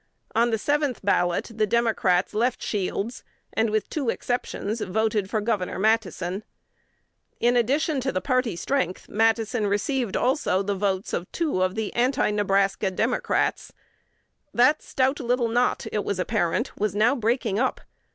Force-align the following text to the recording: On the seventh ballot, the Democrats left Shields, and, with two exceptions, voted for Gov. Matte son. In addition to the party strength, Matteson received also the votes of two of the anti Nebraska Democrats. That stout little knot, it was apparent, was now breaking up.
On 0.33 0.49
the 0.49 0.57
seventh 0.57 1.05
ballot, 1.05 1.51
the 1.53 1.67
Democrats 1.67 2.33
left 2.33 2.59
Shields, 2.63 3.23
and, 3.53 3.69
with 3.69 3.87
two 3.87 4.09
exceptions, 4.09 4.81
voted 4.81 5.29
for 5.29 5.43
Gov. 5.43 5.79
Matte 5.79 6.11
son. 6.11 6.43
In 7.39 7.55
addition 7.55 8.01
to 8.01 8.11
the 8.11 8.19
party 8.19 8.55
strength, 8.55 9.07
Matteson 9.07 9.67
received 9.67 10.17
also 10.17 10.63
the 10.63 10.73
votes 10.73 11.13
of 11.13 11.31
two 11.31 11.61
of 11.61 11.75
the 11.75 11.93
anti 11.93 12.31
Nebraska 12.31 12.89
Democrats. 12.89 13.71
That 14.51 14.81
stout 14.81 15.19
little 15.19 15.49
knot, 15.49 15.85
it 15.91 16.03
was 16.03 16.17
apparent, 16.17 16.75
was 16.79 16.95
now 16.95 17.13
breaking 17.15 17.59
up. 17.59 17.79